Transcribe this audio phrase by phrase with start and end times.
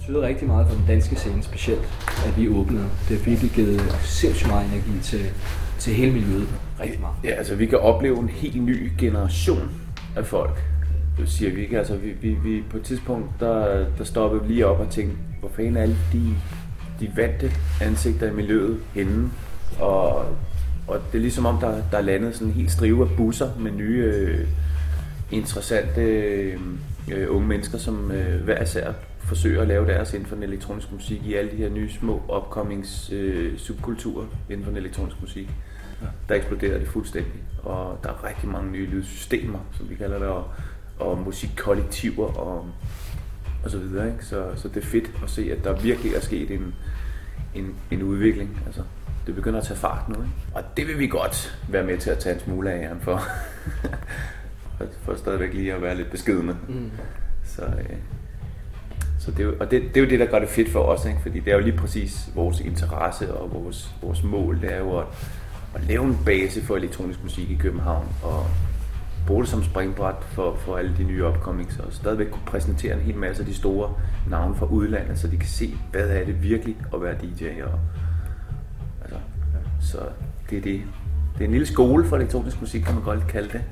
[0.00, 1.88] betyder rigtig meget for den danske scene specielt,
[2.26, 2.84] at vi åbnede.
[3.08, 5.30] Det har virkelig givet sindssygt meget energi til,
[5.78, 6.48] til hele miljøet.
[6.80, 7.14] Rigtig meget.
[7.24, 9.70] Ja, altså vi kan opleve en helt ny generation
[10.16, 10.62] af folk.
[11.18, 11.78] Det siger vi ikke.
[11.78, 15.16] Altså vi, vi, vi på et tidspunkt, der, der stoppede vi lige op og tænkte,
[15.40, 16.34] hvor fanden er alle de,
[17.00, 19.30] de vante ansigter i miljøet henne?
[19.80, 20.24] Og,
[20.88, 23.50] og det er ligesom om, der, der er landet sådan en helt strive af busser
[23.58, 24.46] med nye, øh,
[25.30, 26.60] interessante øh,
[27.12, 28.92] øh unge mennesker, som øh, hver især
[29.30, 32.22] forsøger at lave deres inden for den elektroniske musik i alle de her nye små
[32.36, 35.50] upcomings øh, subkulturer inden for den elektroniske musik.
[36.02, 36.06] Ja.
[36.28, 40.28] Der eksploderer det fuldstændig, og der er rigtig mange nye lydsystemer, som vi kalder det,
[40.28, 40.44] og,
[40.98, 42.66] og musikkollektiver og,
[43.64, 44.06] og så videre.
[44.06, 44.24] Ikke?
[44.24, 46.74] Så, så det er fedt at se, at der virkelig er sket en,
[47.54, 48.62] en, en udvikling.
[48.66, 48.82] Altså,
[49.26, 50.34] det begynder at tage fart nu, ikke?
[50.54, 53.22] og det vil vi godt være med til at tage en smule af æren for.
[55.04, 56.56] for stadigvæk lige at være lidt beskedende.
[56.68, 56.90] Mm.
[57.44, 57.96] Så, øh,
[59.20, 60.80] så det er jo, og det, det er jo det, der gør det fedt for
[60.80, 61.20] os, ikke?
[61.22, 64.98] fordi det er jo lige præcis vores interesse og vores, vores mål, det er jo
[64.98, 65.06] at,
[65.74, 68.46] at lave en base for elektronisk musik i København, og
[69.26, 73.00] bruge det som springbræt for, for alle de nye upcomings, og stadigvæk kunne præsentere en
[73.00, 73.94] hel masse af de store
[74.30, 77.62] navne fra udlandet, så de kan se, hvad er det virkelig at være DJ.
[77.62, 77.78] Og,
[79.02, 79.18] altså,
[79.80, 79.98] så
[80.50, 80.82] det er det.
[81.34, 83.62] Det er en lille skole for elektronisk musik, kan man godt kalde det.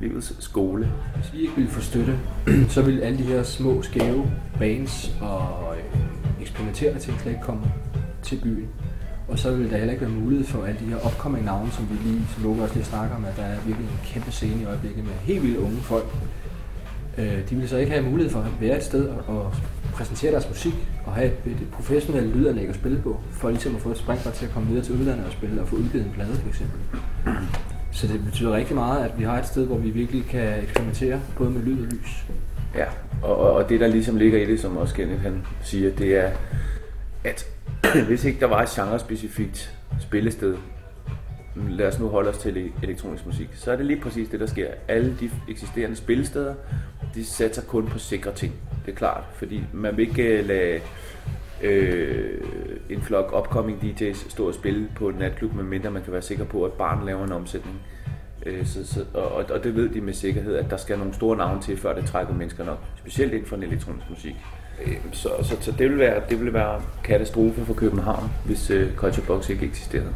[0.00, 0.88] Livets skole.
[1.14, 2.18] Hvis vi ikke ville få støtte,
[2.74, 6.00] så ville alle de her små, skæve bands og øh,
[6.40, 7.62] eksperimenterende ting slet ikke komme
[8.22, 8.68] til byen.
[9.28, 11.88] Og så ville der heller ikke være mulighed for alle de her upcoming navne, som
[11.90, 14.62] vi lige, som Loke også lige snakker om, at der er virkelig en kæmpe scene
[14.62, 16.06] i øjeblikket med helt vildt unge folk.
[17.18, 19.54] Øh, de ville så ikke have mulighed for at være et sted og
[19.96, 20.74] præsentere deres musik
[21.06, 24.32] og have et, et professionelt lydanlæg at spille på, for ligesom at få et springbræt
[24.32, 26.80] til at komme videre til udlandet og spille og få udgivet en plade for eksempel.
[27.92, 31.20] Så det betyder rigtig meget, at vi har et sted, hvor vi virkelig kan eksperimentere,
[31.38, 32.24] både med lyd og lys.
[32.74, 32.84] Ja,
[33.22, 36.30] og, og det der ligesom ligger i det, som også Kenneth han siger, det er,
[37.24, 37.46] at
[38.08, 40.56] hvis ikke der var et genrespecifikt spillested,
[41.68, 44.40] lad os nu holde os til e- elektronisk musik, så er det lige præcis det,
[44.40, 44.68] der sker.
[44.88, 46.54] Alle de eksisterende spillesteder,
[47.14, 48.54] de satser kun på sikre ting.
[48.86, 50.80] Det er klart, fordi man vil ikke øh, lade
[51.62, 52.40] øh,
[52.90, 56.44] en flok upcoming DJ's stå og spille på en natklub, medmindre man kan være sikker
[56.44, 57.80] på, at barn laver en omsætning.
[58.46, 61.36] Øh, så, så, og, og det ved de med sikkerhed, at der skal nogle store
[61.36, 62.78] navne til, før det trækker mennesker nok.
[62.96, 64.34] Specielt inden for den elektroniske musik.
[64.86, 68.94] Øh, så, så, så det, ville være, det vil være katastrofe for København, hvis øh,
[68.94, 70.14] Culture Box ikke eksisterede.